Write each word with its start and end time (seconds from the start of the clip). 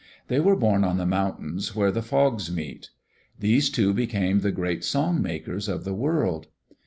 They 0.29 0.39
were 0.39 0.55
born 0.55 0.83
on 0.83 0.97
the 0.97 1.05
mountains 1.05 1.75
where 1.75 1.91
the 1.91 2.01
fogs 2.01 2.51
meet. 2.51 2.89
These 3.37 3.69
two 3.69 3.93
became 3.93 4.39
the 4.39 4.51
great 4.51 4.83
song 4.83 5.21
makers 5.21 5.69
of 5.69 5.83
the 5.83 5.93
world. 5.93 6.47